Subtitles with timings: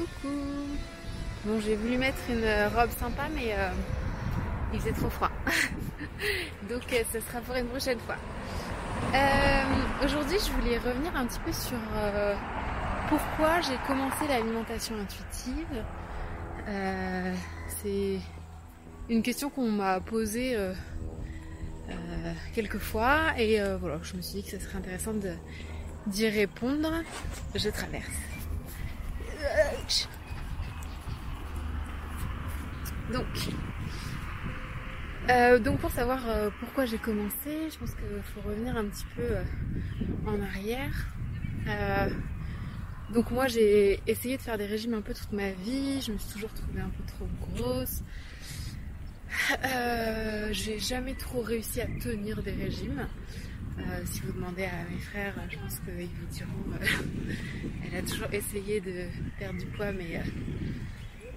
[0.00, 0.34] Coucou
[1.44, 3.70] Bon, j'ai voulu mettre une robe sympa, mais euh,
[4.72, 5.30] il faisait trop froid.
[6.70, 8.16] Donc, euh, ce sera pour une prochaine fois.
[9.14, 11.76] Euh, aujourd'hui, je voulais revenir un petit peu sur
[13.10, 15.84] pourquoi j'ai commencé l'alimentation intuitive.
[17.82, 18.20] C'est
[19.10, 20.56] une question qu'on m'a posée
[22.54, 25.12] quelques fois et voilà, je me suis dit que ce serait intéressant
[26.06, 26.90] d'y répondre.
[27.54, 28.06] Je traverse.
[33.12, 33.26] Donc,
[35.28, 39.06] euh, donc pour savoir euh, pourquoi j'ai commencé, je pense qu'il faut revenir un petit
[39.16, 39.42] peu euh,
[40.26, 41.08] en arrière.
[43.12, 46.18] donc moi j'ai essayé de faire des régimes un peu toute ma vie, je me
[46.18, 48.02] suis toujours trouvée un peu trop grosse.
[50.52, 53.06] j'ai jamais trop réussi à tenir des régimes.
[54.04, 56.50] Si vous demandez à mes frères, je pense qu'ils vous diront
[57.84, 59.06] elle a toujours essayé de
[59.38, 60.20] perdre du poids mais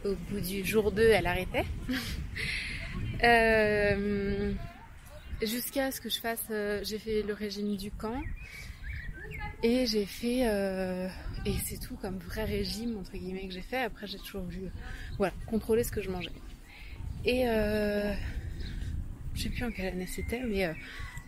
[0.05, 1.65] au bout du jour 2, elle arrêtait.
[3.23, 4.51] Euh,
[5.41, 8.21] jusqu'à ce que je fasse, euh, j'ai fait le régime du camp.
[9.63, 11.07] Et j'ai fait, euh,
[11.45, 13.77] et c'est tout comme vrai régime, entre guillemets, que j'ai fait.
[13.77, 14.63] Après, j'ai toujours vu,
[15.17, 16.31] voilà, contrôler ce que je mangeais.
[17.23, 18.13] Et je
[19.41, 20.75] sais plus en quelle année c'était, mais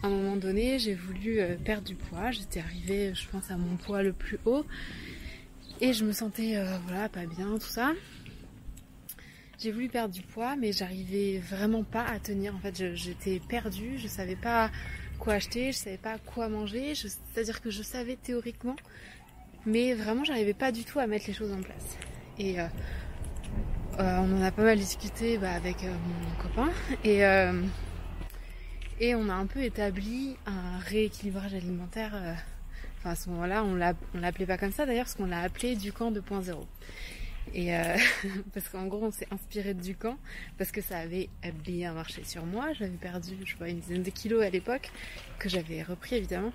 [0.05, 2.31] un moment donné, j'ai voulu perdre du poids.
[2.31, 4.65] J'étais arrivée, je pense, à mon poids le plus haut.
[5.81, 7.93] Et je me sentais, voilà, pas bien, tout ça.
[9.57, 12.55] J'ai voulu perdre du poids, mais j'arrivais vraiment pas à tenir.
[12.55, 14.69] En fait, j'étais perdue, je savais pas
[15.17, 16.93] quoi acheter, je savais pas quoi manger.
[16.95, 18.75] C'est-à-dire que je savais théoriquement,
[19.65, 21.97] mais vraiment, j'arrivais pas du tout à mettre les choses en place.
[22.37, 22.67] Et euh,
[23.99, 26.71] euh, on en a pas mal discuté bah, avec euh, mon copain
[27.03, 27.25] et
[28.99, 32.13] et on a un peu établi un rééquilibrage alimentaire.
[32.99, 33.75] Enfin, à ce moment-là, on
[34.19, 36.55] l'appelait pas comme ça d'ailleurs, parce qu'on l'a appelé du camp 2.0.
[37.53, 37.95] Et euh,
[38.53, 40.17] parce qu'en gros, on s'est inspiré du camp
[40.57, 41.29] parce que ça avait
[41.63, 42.73] bien marché sur moi.
[42.73, 44.91] J'avais perdu, je vois, une dizaine de kilos à l'époque
[45.39, 46.53] que j'avais repris évidemment.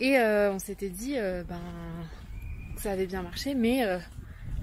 [0.00, 1.60] Et euh, on s'était dit, euh, ben,
[2.76, 3.84] ça avait bien marché, mais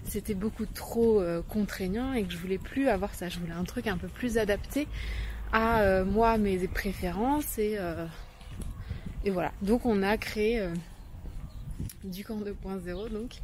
[0.03, 3.30] c'était beaucoup trop contraignant et que je voulais plus avoir ça.
[3.30, 4.88] Je voulais un truc un peu plus adapté
[5.52, 7.78] à moi, mes préférences et
[9.26, 9.52] et voilà.
[9.62, 10.64] Donc on a créé
[12.04, 13.40] du camp 2.0 donc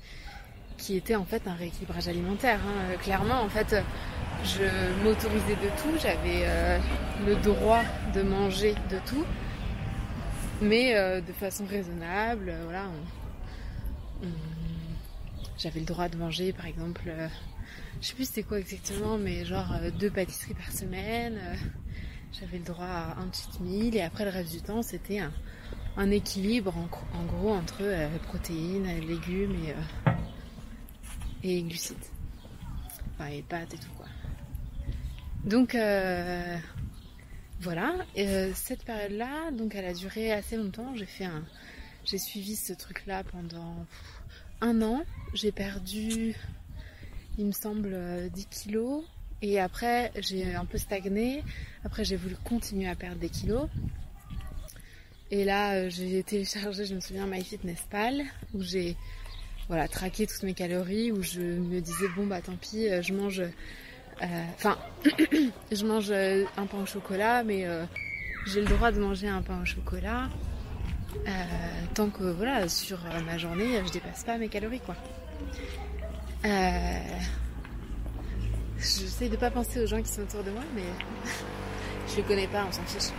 [0.77, 2.59] qui était en fait un rééquilibrage alimentaire.
[2.65, 2.91] Hein.
[2.91, 3.75] Euh, clairement, en fait,
[4.43, 6.79] je m'autorisais de tout, j'avais euh,
[7.25, 7.83] le droit
[8.13, 9.25] de manger de tout,
[10.61, 12.53] mais euh, de façon raisonnable.
[12.65, 12.85] voilà,
[15.57, 17.11] j'avais le droit de manger, par exemple,
[18.01, 21.39] je sais plus c'était quoi exactement, mais genre deux pâtisseries par semaine.
[22.33, 25.19] J'avais le droit à un cheat meal et après le reste du temps, c'était
[25.97, 27.83] un, équilibre en, gros entre
[28.27, 29.73] protéines, légumes et
[31.45, 31.97] et glucides.
[33.13, 34.07] Enfin, et pâtes et tout quoi.
[35.45, 36.57] Donc euh,
[37.61, 40.95] voilà, euh, cette période-là, donc elle a duré assez longtemps.
[40.95, 41.45] J'ai fait un,
[42.03, 43.85] j'ai suivi ce truc-là pendant
[44.61, 45.03] un an.
[45.33, 46.35] J'ai perdu,
[47.37, 47.91] il me semble,
[48.31, 49.03] 10 euh, kilos.
[49.47, 51.43] Et après, j'ai un peu stagné.
[51.83, 53.69] Après, j'ai voulu continuer à perdre des kilos.
[55.29, 58.23] Et là, j'ai téléchargé, je me souviens, MyFitnessPal,
[58.55, 58.97] où j'ai
[59.67, 63.13] voilà, traquer toutes mes calories où je me disais bon bah tant pis, euh, je
[63.13, 64.77] mange euh, enfin
[65.71, 67.65] je mange euh, un pain au chocolat mais
[68.45, 70.29] j'ai le droit de manger un pain au chocolat
[71.95, 74.95] tant que voilà sur ma journée je dépasse pas mes calories quoi.
[78.85, 80.83] J'essaie de pas penser aux gens qui sont autour de moi mais
[82.09, 83.11] je les connais pas, on s'en fiche.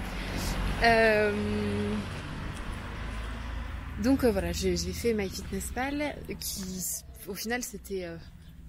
[4.02, 6.84] Donc euh, voilà, j'ai fait MyFitnessPal qui
[7.26, 8.16] au final c'était euh,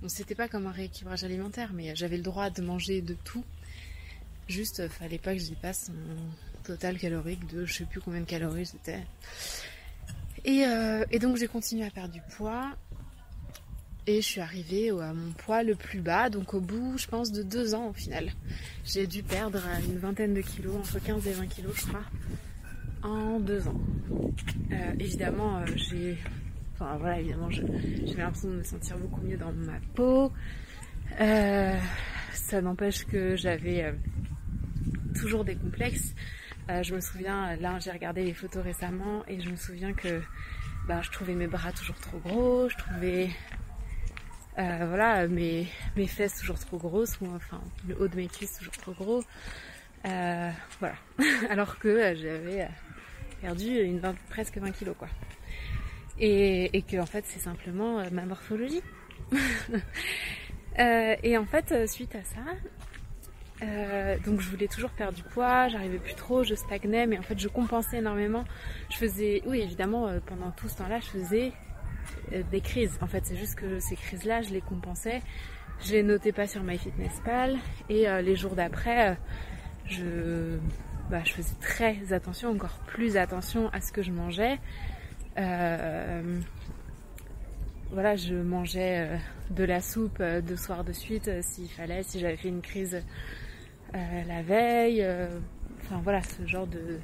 [0.07, 3.43] c'était pas comme un rééquilibrage alimentaire mais j'avais le droit de manger de tout.
[4.47, 6.15] Juste euh, fallait pas que je dépasse mon
[6.63, 9.03] total calorique de je sais plus combien de calories c'était.
[10.45, 10.63] Et,
[11.11, 12.71] et donc j'ai continué à perdre du poids
[14.07, 17.31] et je suis arrivée à mon poids le plus bas, donc au bout, je pense,
[17.31, 18.31] de deux ans au final.
[18.85, 22.03] J'ai dû perdre une vingtaine de kilos, entre 15 et 20 kilos, je crois
[23.03, 23.79] en deux ans.
[24.71, 26.17] Euh, évidemment, euh, j'ai.
[26.73, 30.31] Enfin voilà, évidemment, j'avais l'impression de me sentir beaucoup mieux dans ma peau.
[31.19, 31.77] Euh,
[32.33, 33.93] ça n'empêche que j'avais
[35.15, 36.13] toujours des complexes.
[36.69, 40.21] je me souviens, là j'ai regardé les photos récemment et je me souviens que
[40.87, 43.29] bah, je trouvais mes bras toujours trop gros, je trouvais
[44.57, 48.77] voilà mes, mes fesses toujours trop grosses, ou enfin le haut de mes cuisses toujours
[48.77, 49.23] trop gros.
[50.03, 50.95] voilà.
[51.49, 52.67] Alors que j'avais
[53.41, 55.09] perdu une presque 20 kilos quoi.
[56.19, 58.81] et, et que en fait c'est simplement ma morphologie.
[60.77, 62.41] et en fait, suite à ça,
[63.63, 67.23] euh, donc je voulais toujours perdre du poids, j'arrivais plus trop, je stagnais, mais en
[67.23, 68.43] fait je compensais énormément.
[68.89, 71.51] Je faisais, oui évidemment, euh, pendant tout ce temps-là, je faisais euh,
[72.51, 72.97] des crises.
[73.01, 75.21] En fait, c'est juste que ces crises-là, je les compensais.
[75.85, 77.57] Je les notais pas sur MyFitnessPal
[77.87, 79.15] et les jours d'après,
[79.85, 80.57] je,
[81.11, 84.57] bah, je faisais très attention, encore plus attention à ce que je mangeais.
[87.91, 89.19] voilà, je mangeais
[89.51, 93.03] de la soupe deux soirs de suite s'il fallait, si j'avais fait une crise
[93.95, 95.01] euh, la veille.
[95.01, 95.27] Euh,
[95.83, 96.99] enfin voilà, ce genre de,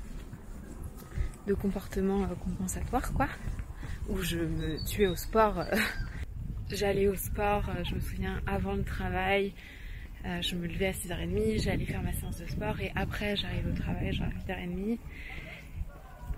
[1.48, 3.28] de comportement euh, compensatoire quoi.
[4.10, 5.64] Où je me tuais au sport.
[6.70, 9.54] J'allais au sport, je me souviens, avant le travail.
[10.24, 13.76] je me levais à 6h30, j'allais faire ma séance de sport et après j'arrive au
[13.76, 14.98] travail genre à 8h30.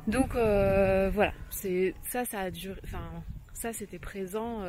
[0.08, 3.24] Donc voilà, c'est ça, ça a duré, enfin
[3.54, 4.62] ça c'était présent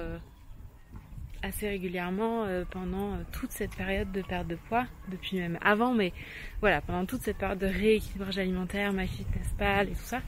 [1.46, 5.94] assez régulièrement euh, pendant euh, toute cette période de perte de poids, depuis même avant,
[5.94, 6.12] mais
[6.60, 10.20] voilà, pendant toute cette période de rééquilibrage alimentaire, ma fitness pal et tout ça, euh,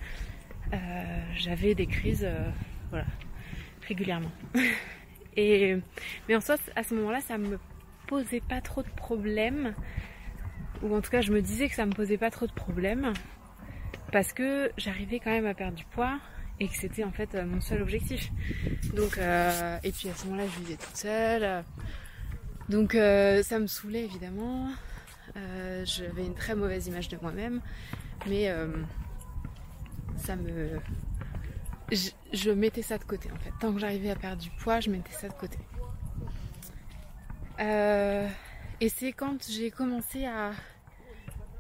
[1.37, 2.29] j'avais des crises,
[2.91, 3.06] voilà,
[3.87, 4.32] régulièrement.
[5.37, 5.76] et
[6.29, 7.59] mais en soi, à ce moment-là, ça me
[8.06, 9.75] posait pas trop de problèmes,
[10.82, 13.12] ou en tout cas, je me disais que ça me posait pas trop de problèmes,
[14.12, 16.19] parce que j'arrivais quand même à perdre du poids
[16.61, 18.31] et que c'était en fait euh, mon seul objectif.
[18.94, 21.64] Donc, euh, et puis à ce moment-là, je vivais toute seule.
[22.69, 24.69] Donc euh, ça me saoulait évidemment.
[25.85, 27.61] J'avais une très mauvaise image de moi-même,
[28.26, 28.53] mais
[30.19, 30.81] ça me,
[31.91, 33.53] je, mettais ça de côté en fait.
[33.61, 35.59] Tant que j'arrivais à perdre du poids, je mettais ça de côté.
[38.81, 40.53] et c'est quand j'ai commencé à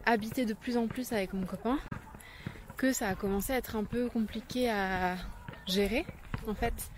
[0.04, 1.78] habiter de plus en plus avec mon copain
[2.78, 5.16] que ça a commencé à être un peu compliqué à
[5.66, 6.06] gérer
[6.46, 6.90] en fait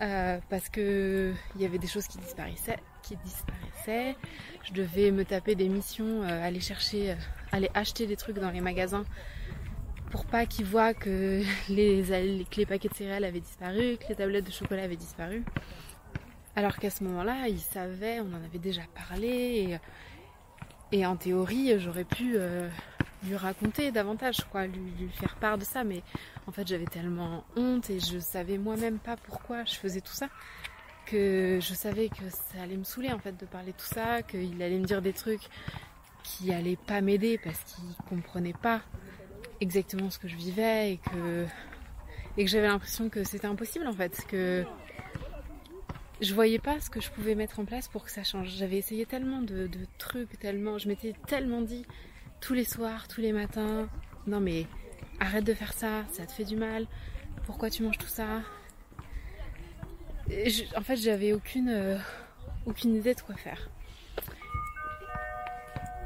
[0.00, 4.16] euh, parce que il y avait des choses qui disparaissaient qui disparaissaient
[4.62, 7.14] je devais me taper des missions euh, aller chercher euh,
[7.50, 9.04] aller acheter des trucs dans les magasins
[10.10, 14.52] pour pas qu'ils voient que les, paquets de céréales avaient disparu que les tablettes de
[14.52, 15.44] chocolat avaient disparu
[16.56, 19.78] alors qu'à ce moment-là ils savaient on en avait déjà parlé
[20.92, 22.36] et, en théorie j'aurais pu
[23.24, 25.84] lui raconter davantage, quoi, lui, faire part de ça.
[25.84, 26.02] Mais
[26.46, 30.28] en fait, j'avais tellement honte et je savais moi-même pas pourquoi je faisais tout ça
[31.06, 34.62] que je savais que ça allait me saouler en fait de parler tout ça, qu'il
[34.62, 35.48] allait me dire des trucs
[36.22, 38.82] qui allaient pas m'aider parce qu'il comprenait pas
[39.60, 41.46] exactement ce que je vivais et que
[42.36, 44.64] et que j'avais l'impression que c'était impossible en fait, que
[46.20, 48.50] je voyais pas ce que je pouvais mettre en place pour que ça change.
[48.50, 49.68] J'avais essayé tellement de,
[49.98, 51.84] trucs, tellement, je m'étais tellement dit
[52.40, 53.88] tous les soirs, tous les matins.
[54.26, 54.66] Non mais
[55.20, 56.86] arrête de faire ça, ça te fait du mal.
[57.44, 58.42] Pourquoi tu manges tout ça?
[60.76, 61.96] En fait, j'avais aucune, euh,
[62.66, 63.70] aucune idée de quoi faire.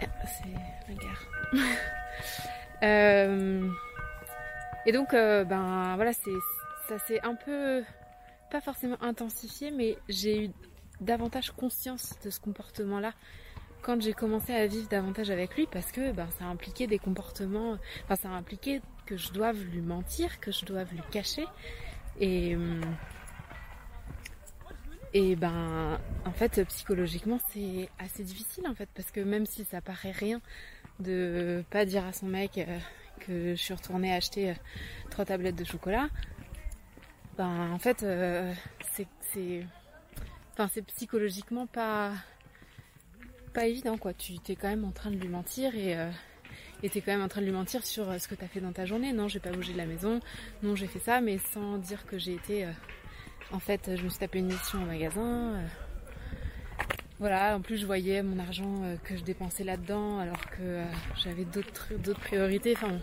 [0.00, 2.48] Ah, c'est la guerre.
[2.82, 3.68] Euh,
[4.86, 6.30] et donc, euh, ben voilà, c'est
[6.88, 7.82] ça s'est un peu
[8.50, 10.50] pas forcément intensifié, mais j'ai eu
[11.00, 13.12] davantage conscience de ce comportement-là
[13.82, 17.78] quand j'ai commencé à vivre davantage avec lui parce que ben, ça impliquait des comportements,
[18.04, 21.46] enfin ça impliquait que je doive lui mentir, que je doive lui cacher.
[22.20, 22.56] Et,
[25.14, 29.80] et ben en fait psychologiquement c'est assez difficile en fait parce que même si ça
[29.80, 30.40] paraît rien
[31.02, 32.78] de pas dire à son mec euh,
[33.26, 34.54] que je suis retournée acheter euh,
[35.10, 36.08] trois tablettes de chocolat,
[37.36, 38.52] ben en fait euh,
[38.90, 42.12] c'est psychologiquement pas
[43.52, 44.14] pas évident quoi.
[44.14, 46.10] Tu es quand même en train de lui mentir et euh,
[46.82, 48.60] tu es quand même en train de lui mentir sur ce que tu as fait
[48.60, 49.12] dans ta journée.
[49.12, 50.20] Non, j'ai pas bougé de la maison.
[50.62, 52.66] Non, j'ai fait ça, mais sans dire que j'ai été.
[53.52, 55.62] En fait, je me suis tapé une mission au magasin.
[57.22, 60.82] Voilà, en plus, je voyais mon argent que je dépensais là-dedans alors que
[61.22, 62.74] j'avais d'autres, priorités.
[62.76, 62.98] Enfin,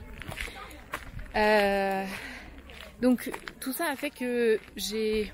[3.02, 5.32] donc, tout ça a fait que j'ai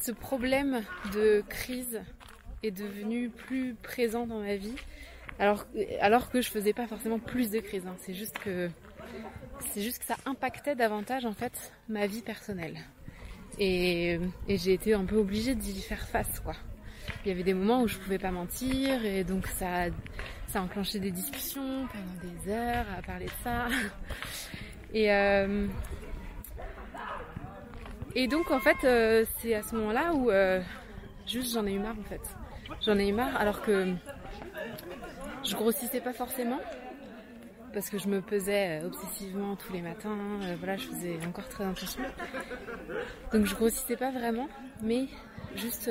[0.00, 2.00] ce problème de crise
[2.62, 4.76] est devenu plus présent dans ma vie.
[5.40, 5.66] Alors,
[6.30, 7.88] que je faisais pas forcément plus de crises.
[7.88, 7.96] Hein.
[7.98, 8.70] C'est juste que
[10.06, 12.78] ça impactait davantage en fait ma vie personnelle.
[13.58, 16.54] Et, et j'ai été un peu obligée d'y faire face quoi.
[17.24, 19.86] Il y avait des moments où je pouvais pas mentir et donc ça
[20.48, 23.68] ça a enclenché des discussions pendant des heures à parler de ça.
[24.94, 25.66] Et euh,
[28.14, 30.62] et donc en fait euh, c'est à ce moment-là où euh,
[31.26, 32.22] juste j'en ai eu marre en fait.
[32.80, 33.92] J'en ai eu marre alors que
[35.44, 36.58] je grossissais pas forcément.
[37.74, 40.16] parce que je me pesais obsessivement tous les matins.
[40.58, 42.02] voilà, je faisais encore très attention.
[43.32, 44.48] Donc je grossissais pas vraiment,
[44.82, 45.06] mais
[45.54, 45.90] juste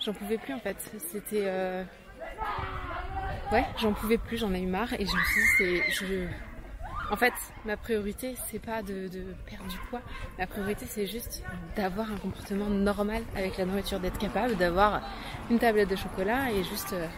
[0.00, 0.76] j'en pouvais plus en fait.
[1.10, 1.50] C'était
[3.52, 6.26] ouais, j'en pouvais plus, j'en ai eu marre et je me suis dit c'est je
[7.10, 7.32] en fait,
[7.64, 9.08] ma priorité, c'est pas de,
[9.44, 10.00] perdre du poids.
[10.38, 11.42] Ma priorité, c'est juste
[11.74, 15.02] d'avoir un comportement normal avec la nourriture, d'être capable d'avoir
[15.50, 17.08] une tablette de chocolat et juste euh,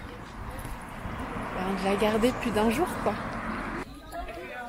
[1.54, 3.14] ben, de la garder plus d'un jour, quoi.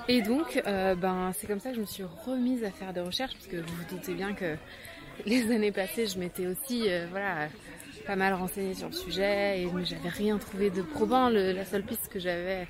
[0.10, 3.00] Et donc, euh, ben, c'est comme ça que je me suis remise à faire des
[3.00, 4.58] recherches, parce que vous vous doutez bien que
[5.26, 7.48] les années passées, je m'étais aussi, euh, voilà,
[8.06, 11.30] pas mal renseignée sur le sujet, et j'avais rien trouvé de probant.
[11.30, 12.68] la seule piste que j'avais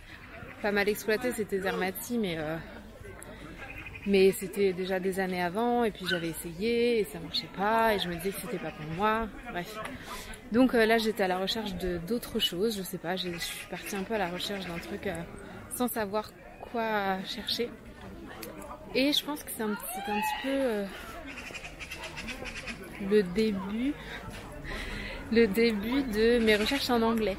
[0.61, 2.55] pas mal exploité, c'était Zermati, mais euh,
[4.05, 7.99] mais c'était déjà des années avant, et puis j'avais essayé et ça marchait pas, et
[7.99, 9.27] je me disais que c'était pas pour moi.
[9.51, 9.77] Bref.
[10.51, 11.73] Donc euh, là, j'étais à la recherche
[12.07, 12.77] d'autres choses.
[12.77, 15.15] Je sais pas, je suis partie un peu à la recherche d'un truc euh,
[15.75, 16.31] sans savoir
[16.71, 17.69] quoi chercher.
[18.95, 20.85] Et je pense que c'est un, petit peu
[23.09, 23.93] le début,
[25.33, 27.37] le début de mes recherches en anglais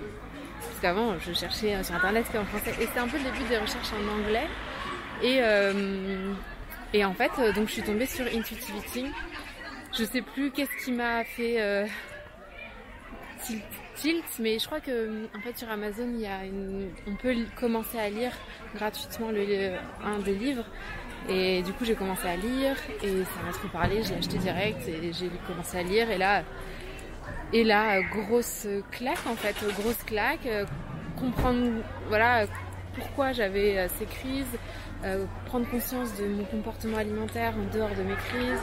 [0.85, 2.73] avant je cherchais sur internet qu'en français.
[2.81, 4.47] Et c'était un peu le début des recherches en anglais.
[5.23, 6.35] Et, euh,
[6.93, 9.11] et en fait, euh, donc je suis tombée sur Intuitive Eating.
[9.97, 11.87] Je sais plus qu'est-ce qui m'a fait euh,
[13.95, 17.35] tilt, mais je crois que en fait sur Amazon, il y a une, on peut
[17.59, 18.33] commencer à lire
[18.75, 20.65] gratuitement un des livres.
[21.29, 24.03] Et du coup, j'ai commencé à lire et ça m'a trop parlé.
[24.03, 26.11] J'ai acheté direct et j'ai commencé à lire.
[26.11, 26.43] Et là,
[27.55, 30.67] et là, grosse claque en fait, grosse claque, euh,
[31.17, 31.71] comprendre
[32.09, 32.47] voilà
[32.97, 34.59] pourquoi j'avais euh, ces crises,
[35.05, 38.61] euh, prendre conscience de mon comportement alimentaire en dehors de mes crises.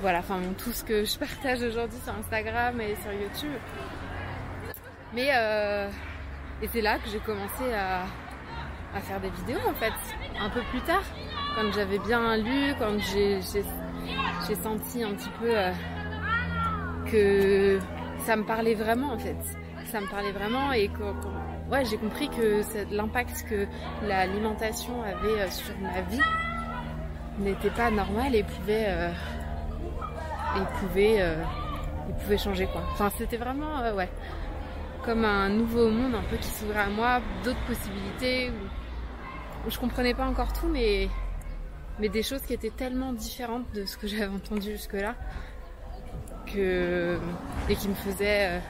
[0.00, 3.60] voilà, enfin tout ce que je partage aujourd'hui sur Instagram et sur YouTube.
[5.12, 5.28] Mais
[6.72, 8.06] c'est là que j'ai commencé à,
[9.02, 9.92] faire des vidéos en fait,
[10.40, 11.04] un peu plus tard,
[11.54, 13.42] quand j'avais bien lu, quand j'ai
[14.56, 15.52] senti un petit peu
[17.10, 17.78] que
[18.24, 19.36] ça me parlait vraiment en fait.
[19.86, 21.02] Ça me parlait vraiment et que,
[21.70, 22.62] ouais, j'ai compris que
[22.94, 23.66] l'impact que
[24.06, 26.20] l'alimentation avait euh, sur ma vie
[27.38, 29.10] n'était pas normal et pouvait, euh,
[30.56, 31.42] et pouvait, euh,
[32.20, 32.82] pouvait changer quoi.
[32.92, 34.10] Enfin, c'était vraiment, ouais,
[35.04, 39.78] comme un nouveau monde un peu qui s'ouvrait à moi, d'autres possibilités où, où je
[39.78, 41.08] comprenais pas encore tout, mais
[41.98, 45.14] mais des choses qui étaient tellement différentes de ce que j'avais entendu jusque-là
[46.56, 48.60] et qui me faisait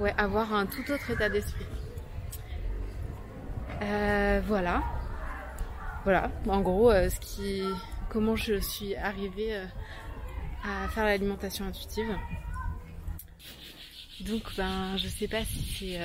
[0.00, 1.66] euh, avoir un tout autre état d'esprit.
[3.82, 4.82] Euh, voilà.
[6.04, 7.08] Voilà, en gros, euh,
[8.10, 9.56] comment je suis arrivée
[10.62, 12.14] à faire l'alimentation intuitive.
[14.20, 15.98] Donc, ben, je sais pas si, si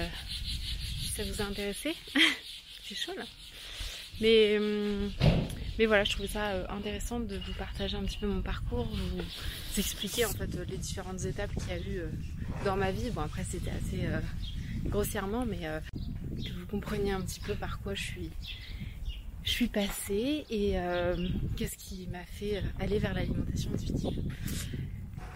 [1.15, 1.95] ça vous a intéressé.
[2.83, 3.25] C'est chaud là.
[4.21, 5.11] Mais hum,
[5.79, 8.85] mais voilà, je trouvais ça euh, intéressant de vous partager un petit peu mon parcours,
[8.85, 9.23] vous
[9.77, 12.09] expliquer en fait les différentes étapes qu'il y a eu euh,
[12.65, 13.09] dans ma vie.
[13.11, 14.19] Bon après c'était assez euh,
[14.87, 15.61] grossièrement, mais
[16.35, 18.29] que vous compreniez un petit peu par quoi je suis,
[19.43, 20.75] je suis passée et
[21.55, 24.21] qu'est-ce qui m'a fait aller vers l'alimentation intuitive.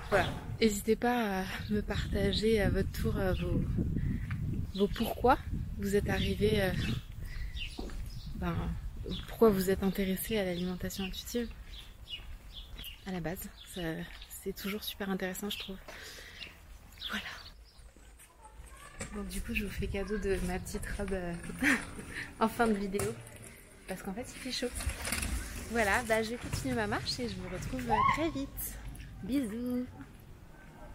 [0.09, 0.27] Voilà,
[0.59, 3.61] n'hésitez pas à me partager à votre tour vos,
[4.75, 5.37] vos pourquoi
[5.77, 6.61] vous êtes arrivé
[8.35, 8.55] ben,
[9.27, 11.49] pourquoi vous êtes intéressé à l'alimentation intuitive
[13.05, 13.49] à la base.
[14.29, 15.77] C'est toujours super intéressant, je trouve.
[17.09, 17.23] Voilà.
[19.15, 21.33] Donc du coup, je vous fais cadeau de ma petite robe euh,
[22.39, 23.13] en fin de vidéo.
[23.87, 24.71] Parce qu'en fait, il fait chaud.
[25.71, 28.77] Voilà, bah, je vais continuer ma marche et je vous retrouve très vite.
[29.23, 29.85] Bisous